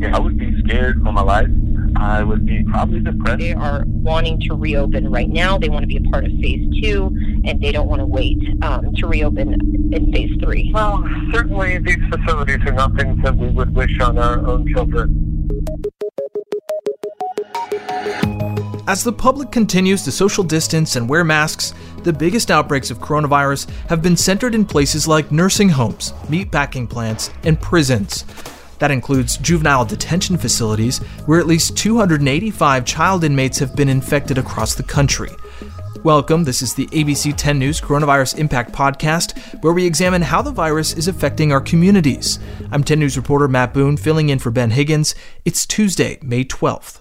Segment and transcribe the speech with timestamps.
[0.00, 1.48] Yeah, I would be scared for my life.
[1.94, 3.40] I would be probably depressed.
[3.40, 5.58] They are wanting to reopen right now.
[5.58, 8.38] They want to be a part of phase two, and they don't want to wait
[8.62, 9.52] um, to reopen
[9.92, 10.70] in phase three.
[10.72, 15.26] Well, certainly these facilities are not things that we would wish on our own children.
[18.88, 21.74] As the public continues to social distance and wear masks,
[22.04, 27.28] the biggest outbreaks of coronavirus have been centered in places like nursing homes, meatpacking plants,
[27.44, 28.24] and prisons.
[28.80, 34.74] That includes juvenile detention facilities, where at least 285 child inmates have been infected across
[34.74, 35.30] the country.
[36.02, 40.50] Welcome, this is the ABC 10 News Coronavirus Impact Podcast, where we examine how the
[40.50, 42.38] virus is affecting our communities.
[42.72, 45.14] I'm 10 News reporter Matt Boone, filling in for Ben Higgins.
[45.44, 47.00] It's Tuesday, May 12th.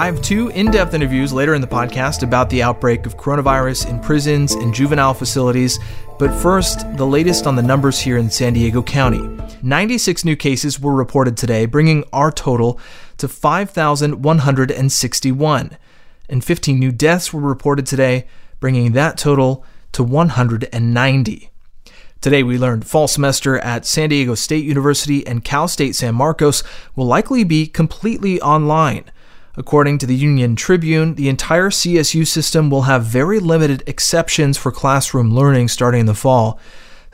[0.00, 3.90] I have two in depth interviews later in the podcast about the outbreak of coronavirus
[3.90, 5.78] in prisons and juvenile facilities.
[6.18, 9.20] But first, the latest on the numbers here in San Diego County.
[9.62, 12.80] 96 new cases were reported today, bringing our total
[13.18, 15.76] to 5,161.
[16.30, 18.26] And 15 new deaths were reported today,
[18.58, 21.50] bringing that total to 190.
[22.22, 26.62] Today, we learned fall semester at San Diego State University and Cal State San Marcos
[26.96, 29.04] will likely be completely online.
[29.60, 34.72] According to the Union Tribune, the entire CSU system will have very limited exceptions for
[34.72, 36.58] classroom learning starting in the fall.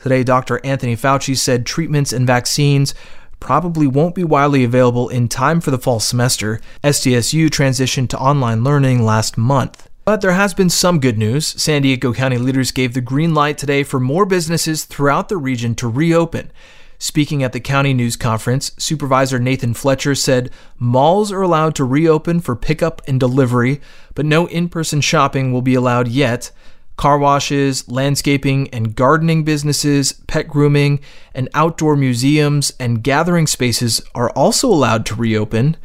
[0.01, 0.65] Today, Dr.
[0.65, 2.95] Anthony Fauci said treatments and vaccines
[3.41, 6.61] probably won't be widely available in time for the fall semester.
[6.85, 9.89] SDSU transitioned to online learning last month.
[10.05, 11.47] But there has been some good news.
[11.61, 15.75] San Diego County leaders gave the green light today for more businesses throughout the region
[15.75, 16.53] to reopen.
[16.99, 22.39] Speaking at the county news conference, Supervisor Nathan Fletcher said malls are allowed to reopen
[22.39, 23.79] for pickup and delivery,
[24.15, 26.51] but no in person shopping will be allowed yet.
[26.95, 30.99] Car washes, landscaping and gardening businesses, pet grooming,
[31.35, 35.77] and outdoor museums and gathering spaces are also allowed to reopen.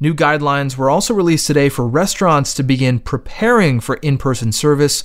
[0.00, 5.04] New guidelines were also released today for restaurants to begin preparing for in person service,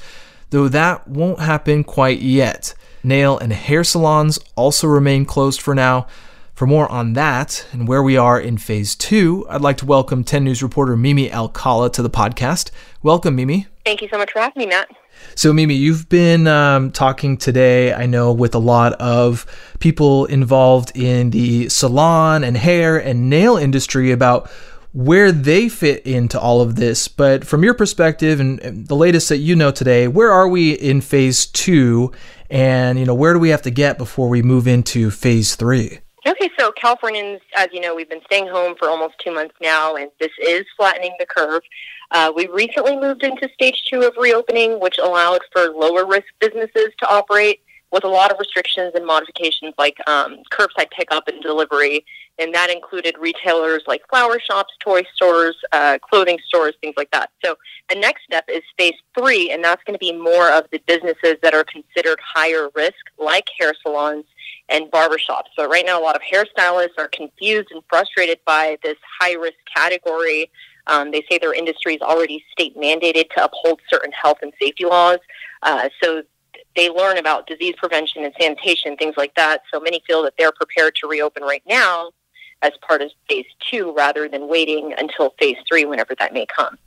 [0.52, 2.74] though that won't happen quite yet.
[3.04, 6.08] Nail and hair salons also remain closed for now.
[6.54, 10.26] For more on that and where we are in phase two, I'd like to welcome
[10.26, 12.72] 10 News reporter Mimi Alcala to the podcast.
[13.02, 13.68] Welcome, Mimi.
[13.86, 14.90] Thank you so much for having me, Matt.
[15.36, 19.46] So, Mimi, you've been um, talking today, I know, with a lot of
[19.80, 24.52] people involved in the salon and hair and nail industry about
[24.92, 27.08] where they fit into all of this.
[27.08, 31.02] But from your perspective and, the latest that you know today, where are we in
[31.02, 32.12] phase two?
[32.50, 36.00] And, you know, where do we have to get before we move into phase three?
[36.28, 39.96] Okay, so Californians, as you know, we've been staying home for almost two months now,
[39.96, 41.62] and this is flattening the curve.
[42.12, 46.90] Uh, we recently moved into stage two of reopening, which allowed for lower risk businesses
[47.00, 47.62] to operate
[47.92, 52.06] with a lot of restrictions and modifications like um, curbside pickup and delivery.
[52.38, 57.32] And that included retailers like flower shops, toy stores, uh, clothing stores, things like that.
[57.44, 57.56] So
[57.90, 61.36] the next step is phase three, and that's going to be more of the businesses
[61.42, 64.26] that are considered higher risk, like hair salons
[64.70, 65.50] and barbershops.
[65.58, 69.58] So right now, a lot of hairstylists are confused and frustrated by this high risk
[69.76, 70.50] category.
[70.88, 74.86] Um, they say their industry is already state mandated to uphold certain health and safety
[74.86, 75.20] laws.
[75.62, 76.24] Uh, so
[76.80, 79.64] they learn about disease prevention and sanitation, things like that.
[79.72, 82.12] So many feel that they're prepared to reopen right now
[82.62, 86.78] as part of phase two rather than waiting until phase three, whenever that may come.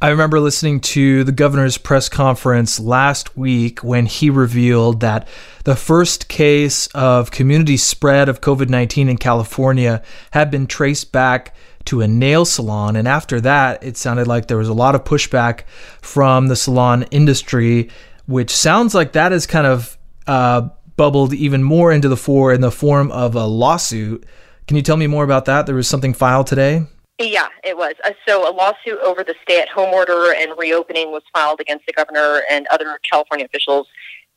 [0.00, 5.28] I remember listening to the governor's press conference last week when he revealed that
[5.62, 11.54] the first case of community spread of COVID 19 in California had been traced back
[11.84, 12.96] to a nail salon.
[12.96, 15.62] And after that, it sounded like there was a lot of pushback
[16.00, 17.88] from the salon industry,
[18.26, 22.60] which sounds like that has kind of uh, bubbled even more into the fore in
[22.60, 24.24] the form of a lawsuit.
[24.66, 25.66] Can you tell me more about that?
[25.66, 26.86] There was something filed today.
[27.18, 27.94] Yeah, it was.
[28.04, 32.42] Uh, so a lawsuit over the stay-at-home order and reopening was filed against the governor
[32.50, 33.86] and other California officials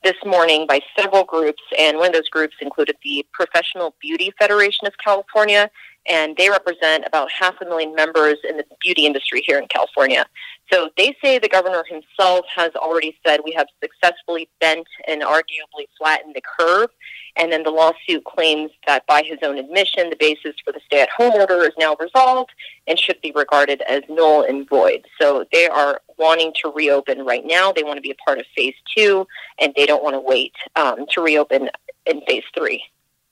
[0.03, 4.85] this morning by several groups, and one of those groups included the Professional Beauty Federation
[4.85, 5.70] of California
[6.07, 10.25] and they represent about half a million members in the beauty industry here in California.
[10.72, 15.85] So they say the governor himself has already said we have successfully bent and arguably
[15.97, 16.90] flattened the curve.
[17.37, 21.02] And then the lawsuit claims that by his own admission, the basis for the stay
[21.02, 22.52] at home order is now resolved
[22.87, 25.05] and should be regarded as null and void.
[25.19, 27.72] So they are wanting to reopen right now.
[27.72, 29.28] They want to be a part of phase two,
[29.59, 31.69] and they don't want to wait um, to reopen
[32.05, 32.84] in phase three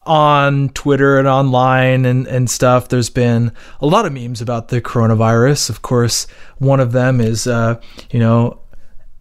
[0.06, 4.82] on Twitter and online and, and stuff, there's been a lot of memes about the
[4.82, 5.70] coronavirus.
[5.70, 6.28] Of course,
[6.58, 7.80] one of them is, uh,
[8.12, 8.60] you know,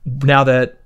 [0.05, 0.83] now that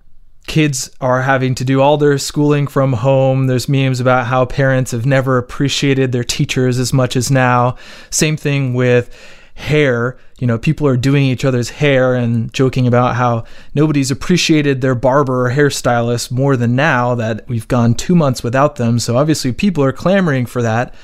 [0.46, 3.46] kids are having to do all their schooling from home.
[3.46, 7.76] There's memes about how parents have never appreciated their teachers as much as now.
[8.10, 9.10] Same thing with
[9.56, 10.18] hair.
[10.38, 13.44] You know, people are doing each other's hair and joking about how
[13.74, 18.76] nobody's appreciated their barber or hairstylist more than now that we've gone two months without
[18.76, 18.98] them.
[18.98, 20.94] So obviously, people are clamoring for that.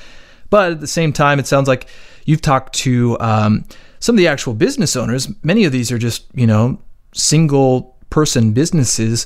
[0.51, 1.87] But at the same time, it sounds like
[2.25, 3.65] you've talked to um,
[3.99, 5.27] some of the actual business owners.
[5.43, 6.79] Many of these are just, you know,
[7.11, 9.25] single person businesses.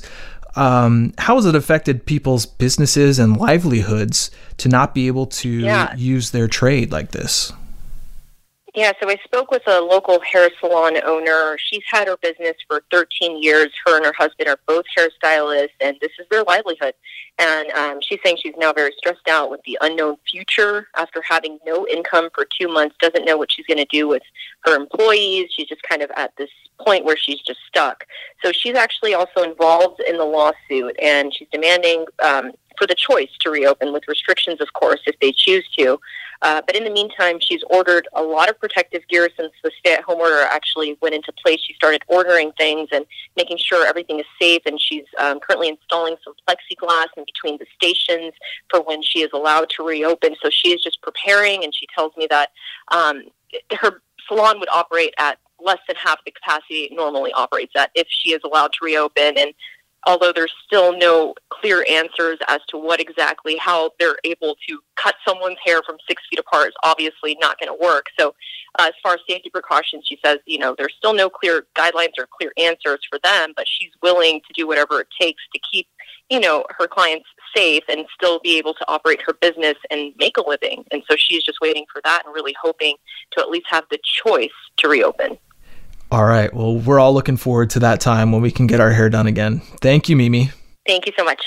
[0.56, 5.94] Um, how has it affected people's businesses and livelihoods to not be able to yeah.
[5.96, 7.52] use their trade like this?
[8.78, 11.56] Yeah, so I spoke with a local hair salon owner.
[11.58, 13.72] She's had her business for 13 years.
[13.84, 16.94] Her and her husband are both hairstylists, and this is their livelihood.
[17.40, 21.58] And um, she's saying she's now very stressed out with the unknown future after having
[21.66, 24.22] no income for two months, doesn't know what she's going to do with
[24.60, 25.48] her employees.
[25.50, 28.04] She's just kind of at this point where she's just stuck.
[28.44, 33.30] So she's actually also involved in the lawsuit, and she's demanding um, for the choice
[33.40, 35.98] to reopen with restrictions, of course, if they choose to.
[36.42, 39.94] Uh, but in the meantime, she's ordered a lot of protective gear since the stay
[39.94, 41.60] at home order actually went into place.
[41.60, 43.04] She started ordering things and
[43.36, 44.62] making sure everything is safe.
[44.64, 48.34] And she's um, currently installing some plexiglass in between the stations
[48.70, 50.36] for when she is allowed to reopen.
[50.40, 52.50] So she is just preparing, and she tells me that
[52.92, 53.24] um,
[53.76, 58.06] her salon would operate at less than half the capacity it normally operates at if
[58.08, 59.36] she is allowed to reopen.
[59.36, 59.52] And
[60.06, 65.14] although there's still no clear answers as to what exactly how they're able to cut
[65.26, 68.06] someone's hair from six feet apart is obviously not going to work.
[68.18, 68.34] So,
[68.78, 72.12] uh, as far as safety precautions, she says, you know, there's still no clear guidelines
[72.18, 75.88] or clear answers for them, but she's willing to do whatever it takes to keep,
[76.30, 80.36] you know, her clients safe and still be able to operate her business and make
[80.36, 80.84] a living.
[80.92, 82.96] And so she's just waiting for that and really hoping
[83.32, 85.38] to at least have the choice to reopen.
[86.10, 86.52] All right.
[86.54, 89.26] Well, we're all looking forward to that time when we can get our hair done
[89.26, 89.60] again.
[89.82, 90.50] Thank you, Mimi.
[90.86, 91.42] Thank you so much.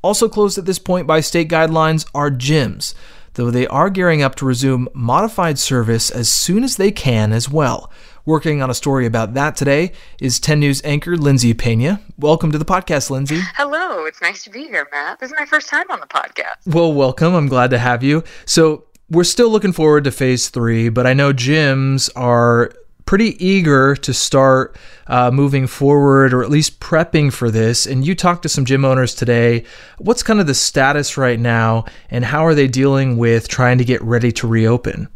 [0.00, 2.94] Also closed at this point by state guidelines are gyms,
[3.34, 7.50] though they are gearing up to resume modified service as soon as they can as
[7.50, 7.90] well.
[8.24, 12.00] Working on a story about that today is 10 News anchor Lindsay Pena.
[12.18, 13.40] Welcome to the podcast, Lindsay.
[13.56, 15.20] Hello, it's nice to be here, Matt.
[15.20, 16.54] This is my first time on the podcast.
[16.66, 17.34] Well, welcome.
[17.34, 18.24] I'm glad to have you.
[18.46, 22.72] So, we're still looking forward to phase three, but I know gyms are
[23.06, 24.76] pretty eager to start
[25.06, 27.86] uh, moving forward or at least prepping for this.
[27.86, 29.64] And you talked to some gym owners today.
[29.98, 33.84] What's kind of the status right now, and how are they dealing with trying to
[33.84, 35.08] get ready to reopen?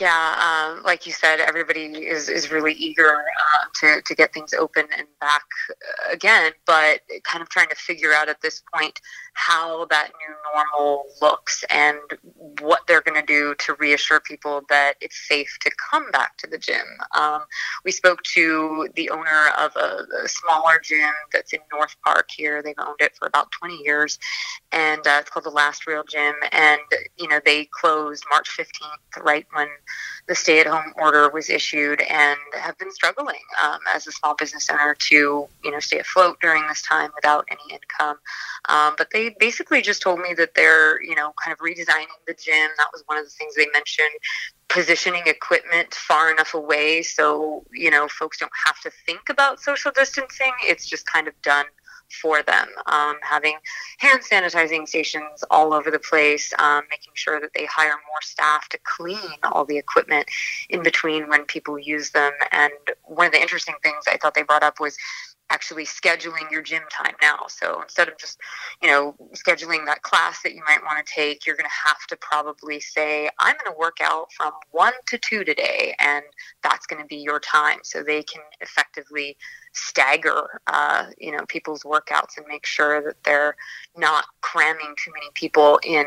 [0.00, 4.52] Yeah, um, like you said, everybody is, is really eager uh, to, to get things
[4.52, 9.00] open and back uh, again, but kind of trying to figure out at this point
[9.34, 11.98] how that new normal looks and
[12.60, 16.46] what they're going to do to reassure people that it's safe to come back to
[16.46, 16.86] the gym.
[17.14, 17.42] Um,
[17.84, 22.62] we spoke to the owner of a, a, smaller gym that's in North Park here.
[22.62, 24.18] They've owned it for about 20 years,
[24.72, 26.34] and uh, it's called the Last Real Gym.
[26.52, 26.80] And
[27.18, 29.68] you know they closed March 15th, right when
[30.28, 34.94] the stay-at-home order was issued, and have been struggling um, as a small business owner
[35.08, 38.18] to you know stay afloat during this time without any income.
[38.68, 42.34] Um, but they basically just told me that they're, you know, kind of redesigning the
[42.34, 42.70] gym.
[42.76, 44.08] That was one of the things they mentioned.
[44.68, 49.92] Positioning equipment far enough away so, you know, folks don't have to think about social
[49.92, 50.52] distancing.
[50.64, 51.66] It's just kind of done
[52.10, 52.68] for them.
[52.86, 53.56] Um, having
[53.98, 58.68] hand sanitizing stations all over the place, um, making sure that they hire more staff
[58.70, 60.26] to clean all the equipment
[60.68, 62.32] in between when people use them.
[62.52, 62.72] And
[63.04, 64.96] one of the interesting things I thought they brought up was
[65.50, 67.44] actually scheduling your gym time now.
[67.48, 68.38] So instead of just,
[68.82, 72.06] you know, scheduling that class that you might want to take, you're going to have
[72.08, 76.24] to probably say, I'm going to work out from one to two today, and
[76.62, 77.78] that's going to be your time.
[77.82, 79.36] So they can effectively
[79.72, 83.56] stagger, uh, you know, people's workouts and make sure that they're
[83.96, 86.06] not cramming too many people in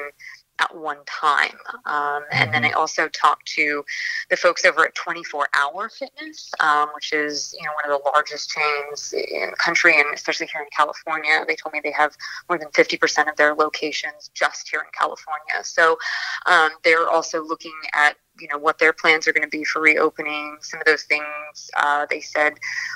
[0.59, 1.57] at one time.
[1.85, 2.79] Um, and then I mm-hmm.
[2.79, 3.83] also talked to
[4.29, 8.09] the folks over at 24 Hour Fitness, um, which is you know one of the
[8.09, 11.43] largest chains in the country, and especially here in California.
[11.47, 12.15] They told me they have
[12.49, 15.63] more than 50% of their locations just here in California.
[15.63, 15.97] So
[16.45, 19.81] um, they're also looking at you know what their plans are going to be for
[19.81, 20.57] reopening.
[20.61, 22.53] Some of those things uh, they said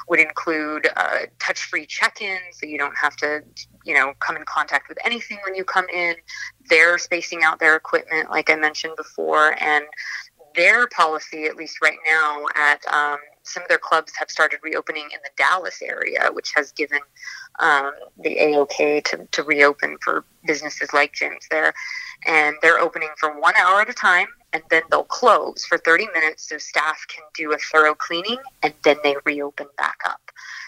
[0.07, 3.43] would include uh, touch-free check-ins, so you don't have to
[3.85, 6.15] you know come in contact with anything when you come in.
[6.69, 9.85] They're spacing out their equipment, like I mentioned before, and
[10.55, 15.05] their policy, at least right now, at um, some of their clubs have started reopening
[15.05, 16.99] in the Dallas area, which has given
[17.59, 21.73] um, the AOK to, to reopen for businesses like gyms there.
[22.25, 26.07] And they're opening for one hour at a time and then they'll close for 30
[26.13, 30.21] minutes so staff can do a thorough cleaning and then they reopen back up.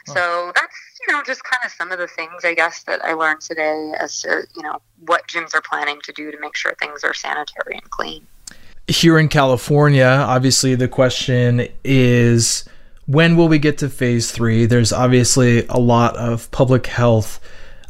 [0.08, 0.76] So that's,
[1.08, 3.94] you know, just kind of some of the things I guess that I learned today
[4.00, 7.14] as to, you know, what gyms are planning to do to make sure things are
[7.14, 8.26] sanitary and clean.
[8.88, 12.66] Here in California, obviously the question is
[13.08, 14.66] when will we get to phase three?
[14.66, 17.40] There's obviously a lot of public health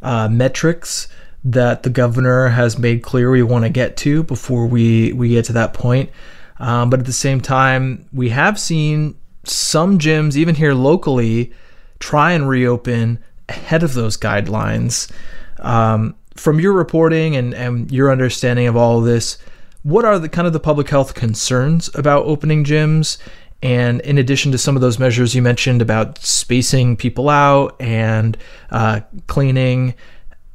[0.01, 1.07] uh, metrics
[1.45, 5.45] that the governor has made clear we want to get to before we, we get
[5.45, 6.09] to that point.
[6.57, 11.53] Um, but at the same time, we have seen some gyms, even here locally,
[11.99, 15.11] try and reopen ahead of those guidelines.
[15.59, 19.37] Um, from your reporting and, and your understanding of all of this,
[19.83, 23.19] what are the kind of the public health concerns about opening gyms?
[23.61, 28.37] And in addition to some of those measures you mentioned about spacing people out and
[28.71, 29.93] uh, cleaning,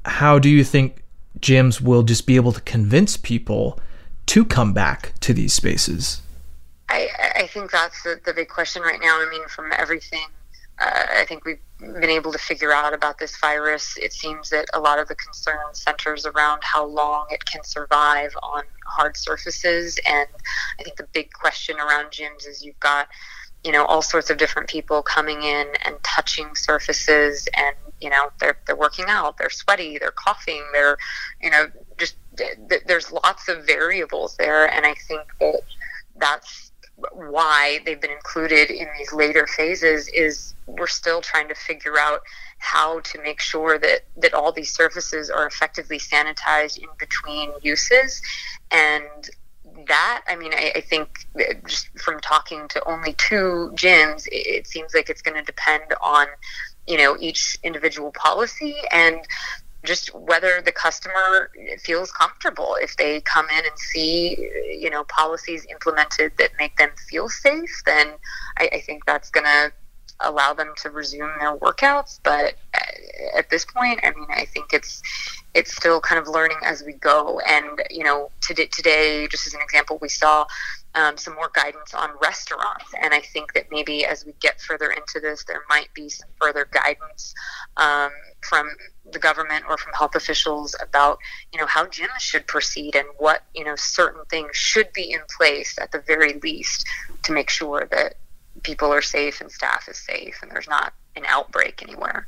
[0.04, 1.02] how do you think
[1.38, 3.78] gyms will just be able to convince people
[4.26, 6.23] to come back to these spaces?
[6.88, 9.21] I, I think that's the, the big question right now.
[9.21, 10.26] I mean, from everything
[10.80, 13.97] uh, I think we've been able to figure out about this virus.
[13.99, 18.35] It seems that a lot of the concern centers around how long it can survive
[18.42, 19.99] on hard surfaces.
[20.07, 20.28] And
[20.78, 23.09] I think the big question around gyms is you've got,
[23.62, 28.30] you know, all sorts of different people coming in and touching surfaces and, you know,
[28.40, 30.97] they're, they're working out, they're sweaty, they're coughing, they're,
[31.42, 31.66] you know,
[31.99, 32.16] just,
[32.87, 34.66] there's lots of variables there.
[34.66, 35.61] And I think that
[36.16, 36.71] that's
[37.12, 42.21] why they've been included in these later phases is we're still trying to figure out
[42.59, 48.21] how to make sure that that all these surfaces are effectively sanitized in between uses
[48.71, 49.30] and
[49.87, 54.47] that i mean i, I think uh, just from talking to only two gyms it,
[54.47, 56.27] it seems like it's going to depend on
[56.87, 59.21] you know each individual policy and
[59.85, 62.77] just whether the customer feels comfortable.
[62.83, 64.37] If they come in and see
[64.81, 68.15] you know policies implemented that make them feel safe then
[68.59, 69.73] i, I think that's going to
[70.23, 72.55] allow them to resume their workouts but
[73.35, 75.03] at this point i mean i think it's
[75.55, 79.55] it's still kind of learning as we go and you know today, today just as
[79.55, 80.47] an example we saw
[80.95, 82.93] um, some more guidance on restaurants.
[83.00, 86.29] And I think that maybe as we get further into this, there might be some
[86.41, 87.35] further guidance
[87.77, 88.11] um,
[88.43, 88.69] from
[89.12, 91.19] the government or from health officials about,
[91.53, 95.21] you know, how gyms should proceed and what, you know, certain things should be in
[95.37, 96.87] place at the very least
[97.25, 98.15] to make sure that
[98.62, 102.26] people are safe and staff is safe and there's not an outbreak anywhere.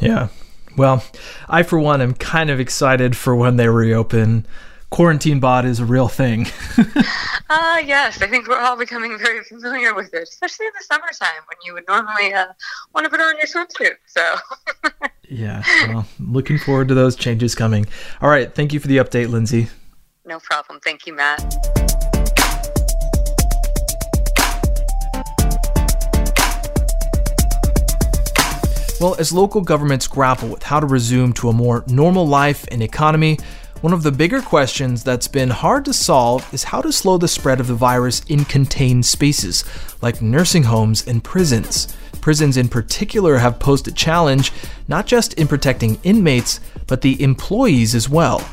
[0.00, 0.28] Yeah.
[0.76, 1.04] Well,
[1.48, 4.46] I, for one, am kind of excited for when they reopen
[4.92, 6.46] quarantine bot is a real thing.
[7.54, 8.22] Ah, uh, yes.
[8.22, 11.74] I think we're all becoming very familiar with it, especially in the summertime when you
[11.74, 12.46] would normally uh,
[12.94, 13.96] want to put on your swimsuit.
[14.06, 14.36] So.
[15.28, 15.62] yeah.
[15.88, 17.84] Well, looking forward to those changes coming.
[18.22, 18.54] All right.
[18.54, 19.68] Thank you for the update, Lindsay.
[20.24, 20.80] No problem.
[20.80, 22.10] Thank you, Matt.
[29.02, 32.80] Well, as local governments grapple with how to resume to a more normal life and
[32.80, 33.36] economy,
[33.80, 37.26] one of the bigger questions that's been hard to solve is how to slow the
[37.26, 39.64] spread of the virus in contained spaces,
[40.02, 41.96] like nursing homes and prisons.
[42.20, 44.52] Prisons in particular have posed a challenge,
[44.86, 48.48] not just in protecting inmates, but the employees as well.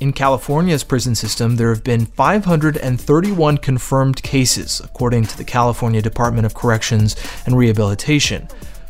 [0.00, 6.44] In California's prison system, there have been 531 confirmed cases, according to the California Department
[6.44, 7.16] of Corrections
[7.46, 8.48] and Rehabilitation.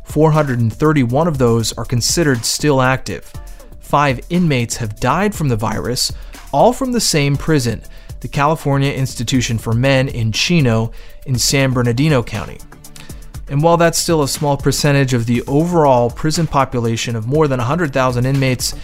[0.08, 3.30] 431 of those are considered still active.
[3.80, 6.12] Five inmates have died from the virus,
[6.52, 7.82] all from the same prison,
[8.20, 10.92] the California Institution for Men in Chino
[11.26, 12.58] in San Bernardino County.
[13.48, 17.58] And while that's still a small percentage of the overall prison population of more than
[17.58, 18.74] 100,000 inmates,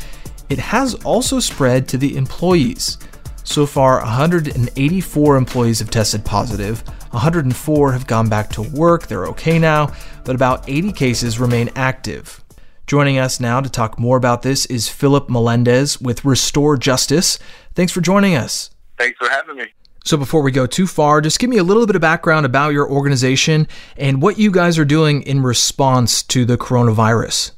[0.48, 2.98] it has also spread to the employees.
[3.44, 9.58] So far, 184 employees have tested positive, 104 have gone back to work, they're okay
[9.58, 9.92] now,
[10.24, 12.42] but about 80 cases remain active.
[12.86, 17.38] Joining us now to talk more about this is Philip Melendez with Restore Justice.
[17.74, 18.70] Thanks for joining us.
[18.98, 19.64] Thanks for having me.
[20.04, 22.74] So, before we go too far, just give me a little bit of background about
[22.74, 23.66] your organization
[23.96, 27.52] and what you guys are doing in response to the coronavirus.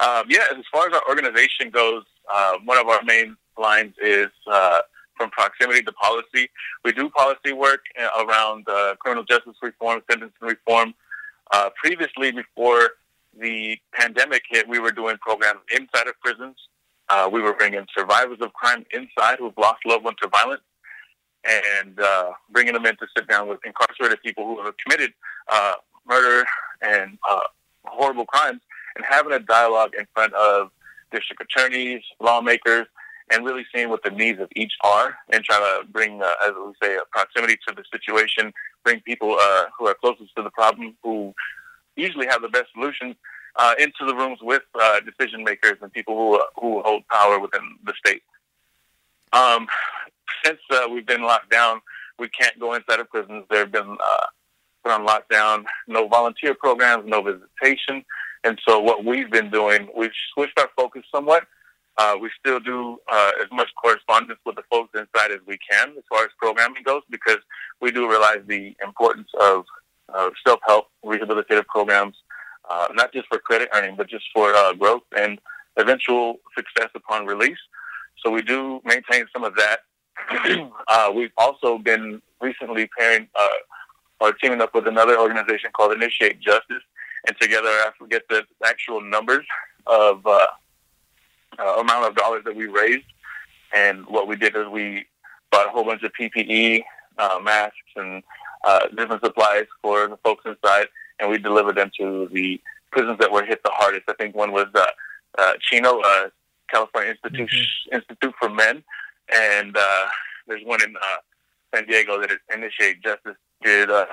[0.00, 4.28] Um, yeah, as far as our organization goes, uh, one of our main lines is
[4.50, 4.80] uh,
[5.16, 6.50] from proximity to policy.
[6.84, 10.92] We do policy work uh, around uh, criminal justice reform, sentencing reform.
[11.52, 12.90] Uh, previously, before
[13.38, 16.56] the pandemic hit, we were doing programs inside of prisons.
[17.08, 20.62] Uh, we were bringing survivors of crime inside who've lost loved ones to violence
[21.44, 25.12] and uh, bringing them in to sit down with incarcerated people who have committed
[25.50, 25.74] uh,
[26.06, 26.46] murder
[26.80, 27.40] and uh,
[27.84, 28.60] horrible crimes
[28.96, 30.70] and having a dialogue in front of
[31.10, 32.86] district attorneys, lawmakers,
[33.32, 36.52] and really seeing what the needs of each are and trying to bring, uh, as
[36.54, 38.52] we say, proximity to the situation,
[38.84, 41.34] bring people uh, who are closest to the problem, who
[41.96, 43.16] usually have the best solutions,
[43.56, 47.76] uh, into the rooms with uh, decision makers and people who, who hold power within
[47.84, 48.22] the state.
[49.32, 49.66] Um,
[50.44, 51.80] since uh, we've been locked down,
[52.18, 53.44] we can't go inside of prisons.
[53.50, 54.26] There have been uh,
[54.82, 58.04] put on lockdown, no volunteer programs, no visitation.
[58.44, 61.44] And so what we've been doing, we've switched our focus somewhat.
[61.98, 65.90] Uh, we still do uh, as much correspondence with the folks inside as we can
[65.90, 67.38] as far as programming goes because
[67.80, 69.64] we do realize the importance of
[70.14, 72.16] uh, self-help rehabilitative programs,
[72.70, 75.38] uh, not just for credit earning, but just for uh, growth and
[75.76, 77.58] eventual success upon release.
[78.24, 79.80] So we do maintain some of that.
[80.88, 83.48] uh, we've also been recently pairing uh,
[84.20, 86.82] or teaming up with another organization called Initiate Justice,
[87.26, 89.46] and together I forget the actual numbers
[89.86, 90.46] of uh,
[91.58, 93.04] uh, amount of dollars that we raised.
[93.74, 95.06] And what we did is we
[95.50, 96.82] bought a whole bunch of PPE,
[97.18, 98.22] uh, masks, and
[98.64, 100.86] uh, different supplies for the folks inside,
[101.18, 104.04] and we delivered them to the prisons that were hit the hardest.
[104.08, 104.84] I think one was uh,
[105.38, 106.28] uh, Chino, uh,
[106.70, 107.94] California Institute mm-hmm.
[107.96, 108.82] Institute for Men,
[109.34, 110.06] and uh,
[110.46, 111.16] there's one in uh,
[111.74, 114.06] San Diego that Initiate Justice did uh,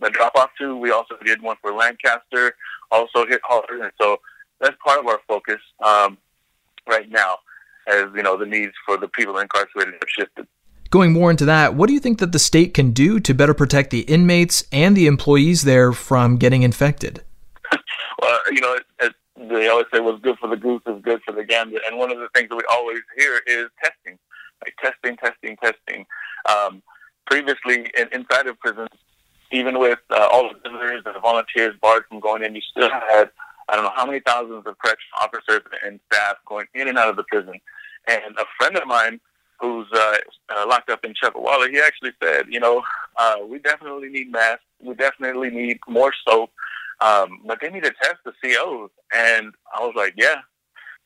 [0.00, 0.76] the drop off to.
[0.76, 2.54] We also did one for Lancaster,
[2.90, 4.18] also hit hard, and so
[4.60, 6.18] that's part of our focus um,
[6.90, 7.36] right now,
[7.86, 10.46] as you know the needs for the people incarcerated have shifted.
[10.90, 13.54] Going more into that, what do you think that the state can do to better
[13.54, 17.22] protect the inmates and the employees there from getting infected?
[18.20, 21.32] well, you know, as they always say, what's good for the goose is good for
[21.32, 21.78] the gander.
[21.86, 24.18] And one of the things that we always hear is testing,
[24.64, 26.06] like testing, testing, testing.
[26.48, 26.82] Um,
[27.26, 28.88] previously, in, inside of prisons,
[29.52, 32.90] even with uh, all the visitors and the volunteers barred from going in, you still
[32.90, 33.30] had
[33.70, 37.08] I don't know how many thousands of correction officers and staff going in and out
[37.08, 37.54] of the prison.
[38.08, 39.20] And a friend of mine
[39.60, 40.16] who's uh,
[40.56, 42.82] uh, locked up in Chuckawalla, he actually said, you know,
[43.16, 44.64] uh, we definitely need masks.
[44.82, 46.50] We definitely need more soap.
[47.00, 48.90] Um, but they need to test the COs.
[49.14, 50.40] And I was like, yeah.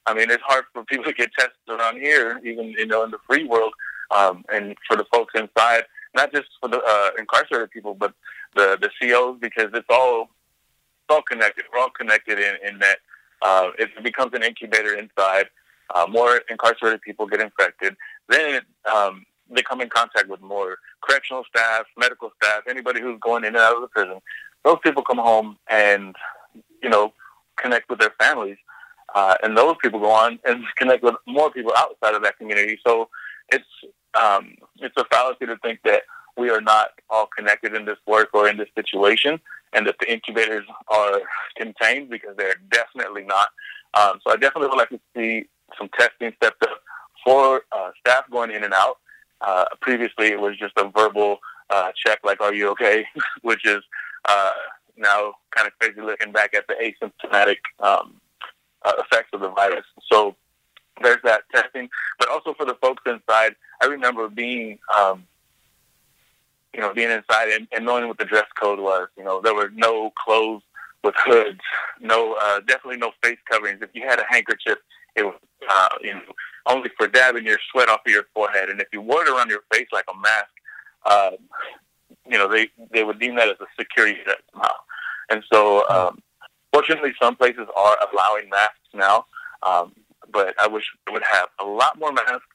[0.07, 3.11] I mean, it's hard for people to get tested around here, even, you know, in
[3.11, 3.73] the free world.
[4.11, 8.15] Um, and for the folks inside, not just for the uh, incarcerated people, but
[8.55, 10.31] the, the COs, because it's all,
[11.09, 11.65] all connected.
[11.73, 12.99] We're all connected in, in that
[13.43, 15.47] uh, it becomes an incubator inside,
[15.95, 17.97] uh, more incarcerated people get infected.
[18.29, 18.63] Then
[18.93, 23.49] um, they come in contact with more correctional staff, medical staff, anybody who's going in
[23.49, 24.21] and out of the prison.
[24.65, 26.17] Those people come home and,
[26.83, 27.13] you know,
[27.57, 28.57] connect with their families.
[29.15, 32.79] Uh, and those people go on and connect with more people outside of that community.
[32.87, 33.09] So
[33.51, 33.65] it's
[34.21, 36.03] um, it's a fallacy to think that
[36.37, 39.41] we are not all connected in this work or in this situation,
[39.75, 41.21] and that the incubators are
[41.57, 43.49] contained because they're definitely not.
[43.95, 45.47] Um, so I definitely would like to see
[45.79, 46.81] some testing stepped up
[47.25, 48.99] for uh, staff going in and out.
[49.41, 51.39] Uh, previously, it was just a verbal
[51.71, 53.07] uh, check, like "Are you okay?"
[53.43, 53.83] which is
[54.29, 54.51] uh,
[54.97, 58.21] now kind of crazy looking back at the asymptomatic um,
[58.85, 59.85] uh, effects of the virus.
[60.11, 60.37] So
[61.03, 63.57] there's that testing, but also for the folks inside.
[63.83, 65.27] I remember being, um,
[66.75, 69.09] you know, being inside and, and knowing what the dress code was.
[69.17, 70.63] You know, there were no clothes
[71.03, 71.61] with hoods,
[72.01, 73.81] no, uh, definitely no face coverings.
[73.83, 74.79] If you had a handkerchief,
[75.15, 75.35] it was,
[75.71, 76.23] uh, you know,
[76.67, 78.71] only for dabbing your sweat off of your forehead.
[78.71, 80.47] And if you wore it around your face like a mask,
[81.05, 81.31] uh,
[82.27, 84.73] you know, they, they would deem that as a security threat somehow.
[85.29, 86.23] And so, um,
[86.73, 89.27] fortunately, some places are allowing masks now.
[89.63, 89.93] Um,
[90.33, 92.47] but I wish it would have a lot more masks,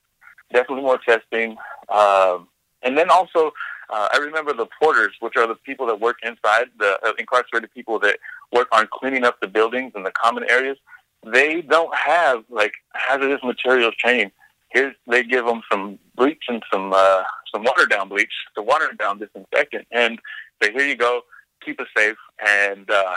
[0.52, 1.56] definitely more testing.
[1.88, 2.48] Um,
[2.82, 3.52] and then also,
[3.92, 7.74] uh, I remember the porters, which are the people that work inside, the uh, incarcerated
[7.74, 8.20] people that
[8.54, 10.78] work on cleaning up the buildings and the common areas
[11.26, 14.32] they don't have like hazardous materials training.
[14.70, 17.24] Here's they give them some bleach and some uh,
[17.54, 20.20] some water down bleach, the water down disinfectant, and
[20.62, 21.22] say here you go,
[21.64, 22.18] keep us safe.
[22.46, 23.16] And uh,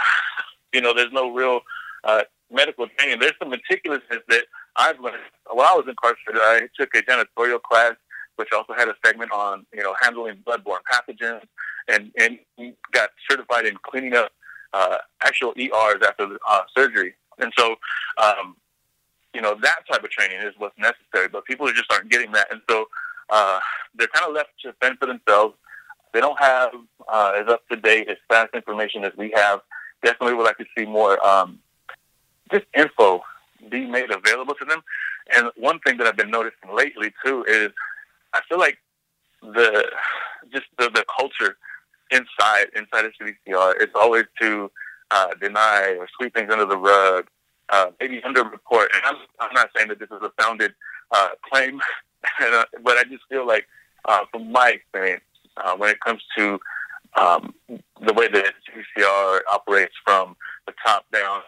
[0.72, 1.60] you know, there's no real
[2.04, 3.20] uh, medical training.
[3.20, 4.44] There's some meticulousness that
[4.76, 6.42] I've learned while I was incarcerated.
[6.42, 7.94] I took a janitorial class,
[8.36, 11.42] which also had a segment on you know handling bloodborne pathogens,
[11.88, 12.38] and and
[12.92, 14.32] got certified in cleaning up
[14.72, 17.14] uh, actual ERs after uh, surgery.
[17.38, 17.76] And so,
[18.22, 18.56] um,
[19.34, 22.48] you know, that type of training is what's necessary, but people just aren't getting that.
[22.50, 22.86] And so
[23.30, 23.58] uh,
[23.94, 25.54] they're kind of left to fend for themselves.
[26.12, 26.70] They don't have
[27.08, 29.60] uh, as up to date, as fast information as we have.
[30.04, 31.58] Definitely would like to see more um,
[32.52, 33.22] just info
[33.70, 34.82] be made available to them.
[35.36, 37.68] And one thing that I've been noticing lately too is
[38.34, 38.78] I feel like
[39.42, 39.84] the
[40.52, 41.56] just the, the culture
[42.10, 44.70] inside inside of CDCR is always to
[45.10, 47.26] uh, deny or sweep things under the rug,
[47.68, 48.86] uh, maybe underreport.
[48.94, 50.74] And I'm, I'm not saying that this is a founded
[51.10, 51.80] uh, claim,
[52.82, 53.66] but I just feel like,
[54.06, 55.24] uh, from my experience,
[55.58, 56.58] uh, when it comes to
[57.20, 58.54] um, the way that
[58.98, 60.34] CCR operates from
[60.66, 61.40] the top down,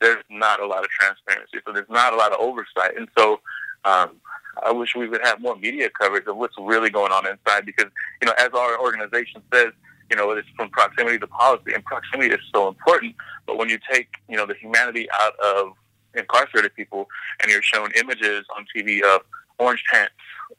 [0.00, 1.58] there's not a lot of transparency.
[1.64, 2.96] So there's not a lot of oversight.
[2.98, 3.40] And so
[3.84, 4.16] um,
[4.64, 7.90] I wish we would have more media coverage of what's really going on inside because,
[8.20, 9.72] you know, as our organization says,
[10.10, 13.14] you know, it's from proximity to policy, and proximity is so important.
[13.46, 15.72] But when you take, you know, the humanity out of
[16.14, 17.08] incarcerated people
[17.42, 19.22] and you're shown images on TV of
[19.58, 20.14] orange pants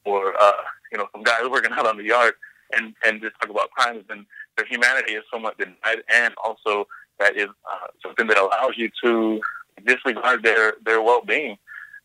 [0.06, 0.52] or, uh,
[0.92, 2.34] you know, some guys working out on the yard
[2.74, 4.26] and, and just talk about crimes, then
[4.58, 6.88] their humanity is somewhat denied, and also
[7.20, 9.40] that is uh, something that allows you to
[9.86, 11.58] disregard their their well being,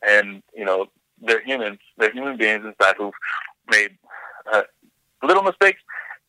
[0.07, 0.87] and you know
[1.23, 3.15] they're humans, they're human beings inside who've
[3.71, 3.97] made
[4.53, 4.63] uh,
[5.23, 5.81] little mistakes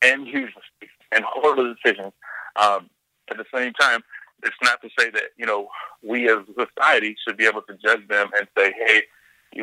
[0.02, 2.14] and huge mistakes and horrible decisions.
[2.56, 2.90] Um,
[3.30, 4.04] at the same time,
[4.44, 5.68] it's not to say that you know
[6.04, 9.04] we as a society should be able to judge them and say, "Hey,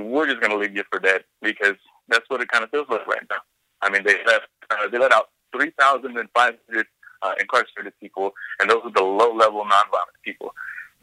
[0.00, 1.76] we're just going to leave you for dead," because
[2.08, 3.38] that's what it kind of feels like right now.
[3.82, 6.86] I mean, they let uh, they let out 3,500
[7.22, 10.54] uh, incarcerated people, and those are the low-level nonviolent people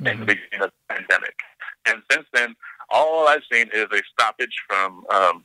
[0.02, 0.08] mm-hmm.
[0.08, 1.40] in the beginning of the pandemic.
[1.86, 2.56] And since then,
[2.90, 5.44] all I've seen is a stoppage from um,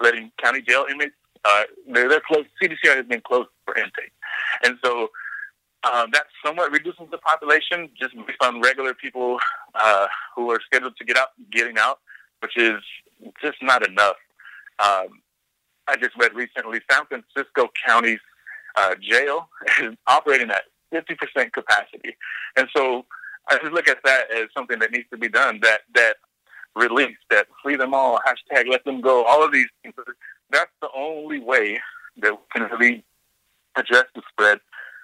[0.00, 1.14] letting county jail inmates.
[1.44, 2.48] Uh, they're, they're closed.
[2.62, 4.12] CDCR has been closed for intake,
[4.64, 5.08] and so
[5.84, 9.38] um, that somewhat reduces the population just based on regular people
[9.74, 10.06] uh,
[10.36, 11.98] who are scheduled to get out, getting out,
[12.40, 12.80] which is
[13.42, 14.16] just not enough.
[14.78, 15.08] Um,
[15.88, 18.20] I just read recently San Francisco County's
[18.76, 19.48] uh, jail
[19.80, 22.16] is operating at 50% capacity.
[22.56, 23.04] And so
[23.48, 26.16] I just look at that as something that needs to be done, that, that
[26.74, 29.94] release, that free them all, hashtag let them go, all of these things.
[30.50, 31.80] That's the only way
[32.18, 33.04] that we can really
[33.76, 34.58] address the spread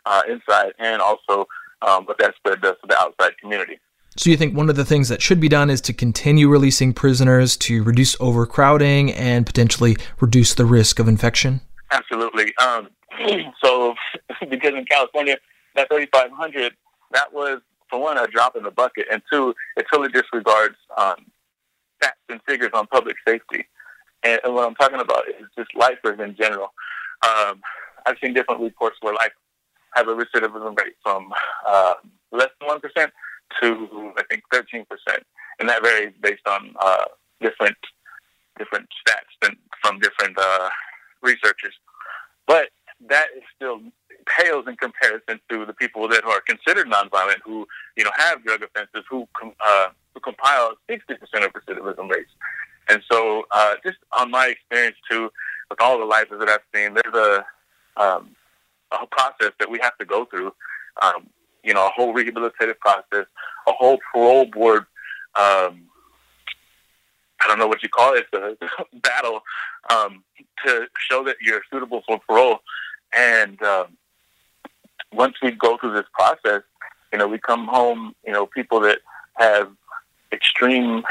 [0.07, 1.47] uh, inside and also
[1.83, 3.79] um, what that spread does to the outside community.
[4.17, 6.93] So you think one of the things that should be done is to continue releasing
[6.93, 11.61] prisoners to reduce overcrowding and potentially reduce the risk of infection?
[11.93, 12.53] Absolutely.
[12.57, 12.89] Um,
[13.63, 13.95] so
[14.49, 15.37] because in California,
[15.77, 16.75] that 3,500,
[17.13, 21.27] that was, for one, a drop in the bucket, and two, it totally disregards um,
[22.01, 23.67] stats and figures on public safety.
[24.23, 26.73] And, and, what I'm talking about is just lifers in general.
[27.23, 27.61] Um,
[28.07, 29.33] I've seen different reports where life
[29.95, 31.33] have a recidivism rate from
[31.67, 31.95] uh,
[32.33, 33.11] less than 1%
[33.61, 35.25] to I think 13 percent,
[35.59, 37.05] and that varies based on uh,
[37.41, 37.77] different
[38.59, 40.69] different stats from different uh,
[41.23, 41.75] researchers.
[42.47, 42.69] But
[43.09, 43.81] that is still
[44.37, 48.63] pales in comparison to the people that are considered nonviolent, who you know have drug
[48.63, 52.31] offenses, who com- uh, who compile 60 percent of recidivism rates.
[52.91, 55.31] And so, uh, just on my experience too,
[55.69, 57.45] with all the lives that I've seen, there's a
[58.03, 58.31] um,
[58.93, 60.53] a process that we have to go through
[61.03, 61.29] um,
[61.63, 63.27] you know, a whole rehabilitative process,
[63.67, 64.85] a whole parole board,
[65.35, 65.83] um,
[67.41, 68.57] I don't know what you call it, the
[69.03, 69.41] battle
[69.91, 70.25] um,
[70.65, 72.59] to show that you're suitable for parole.
[73.17, 73.97] And um,
[75.13, 76.63] once we go through this process,
[77.13, 78.99] you know, we come home, you know, people that
[79.37, 79.71] have
[80.33, 81.03] extreme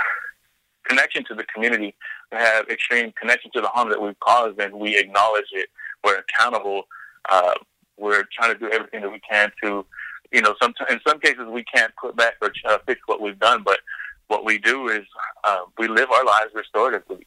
[0.83, 1.95] connection to the community,
[2.31, 5.69] have extreme connection to the harm that we've caused, and we acknowledge it.
[6.03, 6.83] We're accountable.
[7.29, 7.53] Uh,
[7.97, 9.85] we're trying to do everything that we can to
[10.31, 13.39] you know, some in some cases we can't put back or uh, fix what we've
[13.39, 13.79] done, but
[14.27, 15.05] what we do is
[15.43, 17.23] uh, we live our lives restoratively.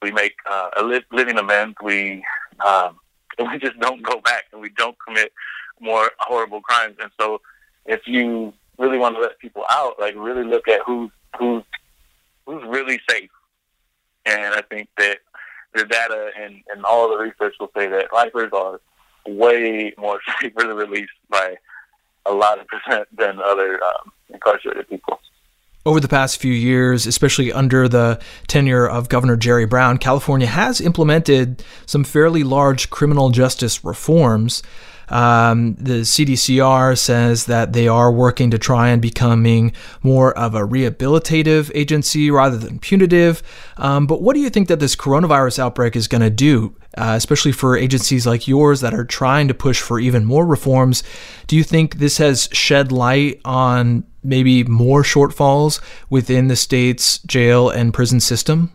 [0.00, 1.76] We make uh, a li- living amends.
[1.82, 2.24] We
[2.66, 2.98] um,
[3.38, 5.32] we just don't go back and we don't commit
[5.82, 6.96] more horrible crimes.
[7.00, 7.40] And so,
[7.84, 11.64] if you really want to let people out, like really look at who's who's
[12.46, 13.30] who's really safe.
[14.24, 15.18] And I think that
[15.74, 18.80] the data and, and all the research will say that lifers are
[19.26, 21.56] way more safer to release by
[22.26, 25.20] a lot of percent than other um, incarcerated people.
[25.84, 30.80] Over the past few years, especially under the tenure of Governor Jerry Brown, California has
[30.80, 34.62] implemented some fairly large criminal justice reforms.
[35.12, 39.72] Um, the CDCR says that they are working to try and becoming
[40.02, 43.42] more of a rehabilitative agency rather than punitive.
[43.76, 47.12] Um, but what do you think that this coronavirus outbreak is going to do, uh,
[47.14, 51.02] especially for agencies like yours that are trying to push for even more reforms?
[51.46, 57.68] Do you think this has shed light on maybe more shortfalls within the state's jail
[57.68, 58.72] and prison system?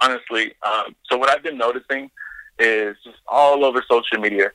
[0.00, 2.10] Honestly, um, so what I've been noticing
[2.58, 4.50] is just all over social media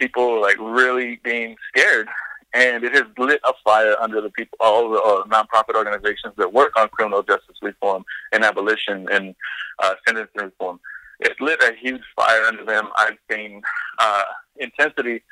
[0.00, 2.08] people like really being scared,
[2.54, 6.52] and it has lit a fire under the people, all the uh, nonprofit organizations that
[6.52, 9.34] work on criminal justice reform and abolition and
[9.78, 10.80] uh, sentencing reform.
[11.20, 12.88] It's lit a huge fire under them.
[12.96, 13.62] I've seen
[13.98, 14.22] uh,
[14.56, 15.22] intensity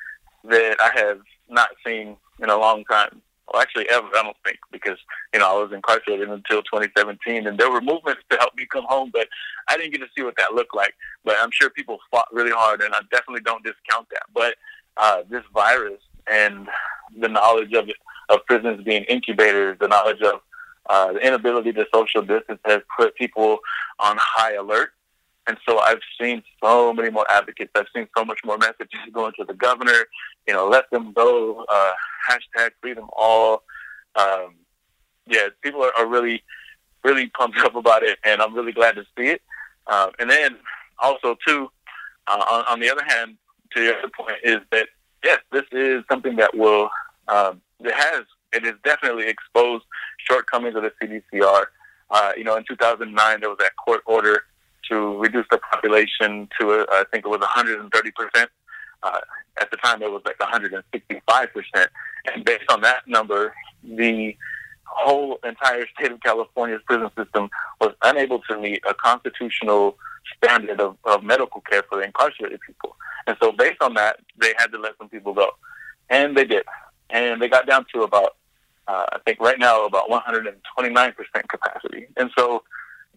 [0.44, 4.58] that I have not seen in a long time well, actually ever, I don't think,
[4.70, 4.98] because,
[5.32, 8.84] you know, I was incarcerated until 2017 and there were movements to help me come
[8.88, 9.28] home, but
[9.68, 10.94] I didn't get to see what that looked like.
[11.24, 14.24] But I'm sure people fought really hard and I definitely don't discount that.
[14.34, 14.56] But
[14.96, 16.68] uh, this virus and
[17.18, 17.88] the knowledge of
[18.28, 20.40] of prisons being incubators, the knowledge of
[20.90, 23.58] uh, the inability to social distance has put people
[23.98, 24.92] on high alert.
[25.48, 27.72] And so I've seen so many more advocates.
[27.74, 30.04] I've seen so much more messages going to the governor,
[30.46, 31.92] you know, let them go, uh,
[32.30, 33.62] hashtag free them all.
[34.14, 34.56] Um,
[35.26, 36.44] yeah, people are, are really,
[37.02, 39.42] really pumped up about it, and I'm really glad to see it.
[39.87, 40.56] Uh, and then
[40.98, 41.70] also, too,
[42.26, 43.38] uh, on, on the other hand,
[43.74, 44.88] to your other point, is that,
[45.24, 46.90] yes, this is something that will,
[47.28, 49.84] um, it has, it has definitely exposed
[50.18, 51.64] shortcomings of the CDCR.
[52.11, 54.42] Uh, you know, in 2009, there was that court order
[54.88, 58.51] to reduce the population to, uh, I think it was 130 percent.
[59.03, 59.20] Uh,
[59.61, 61.90] at the time, it was like 165 percent,
[62.33, 64.37] and based on that number, the
[64.85, 67.48] whole entire state of California's prison system
[67.81, 69.96] was unable to meet a constitutional
[70.37, 72.96] standard of, of medical care for the incarcerated people.
[73.27, 75.51] And so, based on that, they had to let some people go,
[76.09, 76.64] and they did,
[77.11, 78.37] and they got down to about,
[78.87, 82.07] uh, I think, right now about 129 percent capacity.
[82.16, 82.62] And so,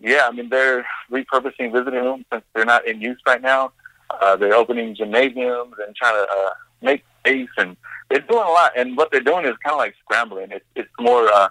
[0.01, 3.71] yeah, I mean, they're repurposing visiting rooms since they're not in use right now.
[4.09, 6.49] Uh, they're opening gymnasiums and trying to uh,
[6.81, 7.77] make space, and
[8.09, 8.71] they're doing a lot.
[8.75, 10.51] And what they're doing is kind of like scrambling.
[10.51, 11.49] It's it's more uh,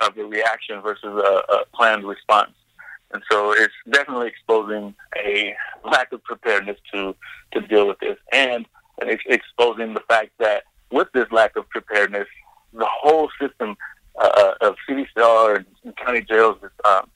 [0.00, 2.52] of a reaction versus a, a planned response.
[3.12, 7.14] And so it's definitely exposing a lack of preparedness to
[7.52, 8.66] to deal with this, and
[9.02, 12.28] it's exposing the fact that with this lack of preparedness,
[12.72, 13.76] the whole system
[14.20, 17.08] uh, of CDCR and county jails is um,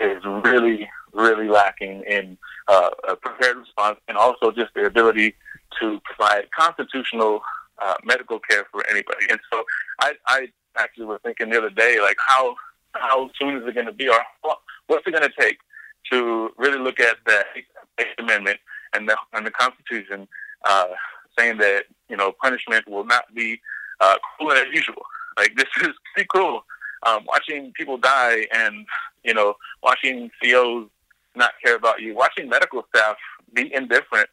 [0.00, 5.34] is really, really lacking in uh, a prepared response and also just the ability
[5.80, 7.40] to provide constitutional
[7.82, 9.26] uh, medical care for anybody.
[9.30, 9.64] And so
[10.00, 12.54] I, I actually was thinking the other day, like how
[12.94, 14.18] how soon is it going to be, or
[14.86, 15.58] what's it going to take
[16.10, 17.44] to really look at the
[17.98, 18.58] Eighth Amendment
[18.94, 20.26] and the and the Constitution,
[20.64, 20.86] uh,
[21.38, 23.60] saying that you know punishment will not be
[24.00, 25.02] uh, cruel as usual.
[25.36, 26.64] Like this is pretty cruel.
[27.06, 28.86] Um, watching people die and
[29.24, 30.88] you know, watching COs
[31.36, 33.16] not care about you, watching medical staff
[33.52, 34.28] be indifferent.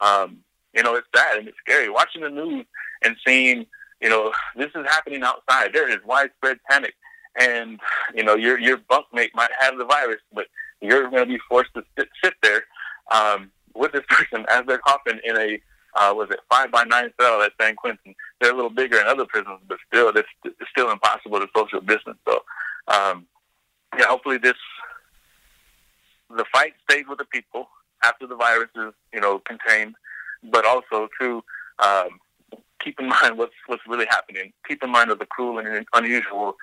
[0.00, 0.38] Um,
[0.74, 1.90] you know, it's sad and it's scary.
[1.90, 2.64] Watching the news
[3.02, 3.66] and seeing,
[4.00, 5.72] you know, this is happening outside.
[5.72, 6.94] There is widespread panic,
[7.38, 7.80] and
[8.14, 10.46] you know, your your bunkmate might have the virus, but
[10.80, 12.64] you're going to be forced to sit, sit there
[13.10, 15.60] um, with this person as they're coughing in a
[15.96, 18.14] uh, was it five by nine cell at San Quentin.
[18.40, 21.80] They're a little bigger in other prisons, but still, it's, it's still impossible to social
[21.80, 22.18] distance.
[22.28, 22.42] So,
[22.88, 23.26] um,
[23.98, 24.56] yeah, hopefully this
[26.28, 27.68] the fight stays with the people
[28.02, 29.94] after the virus is you know contained,
[30.50, 31.42] but also to
[31.78, 32.20] um,
[32.82, 34.52] keep in mind what's what's really happening.
[34.68, 36.56] Keep in mind of the cruel and unusual